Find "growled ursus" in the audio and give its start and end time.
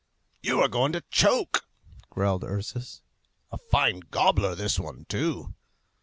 2.09-3.03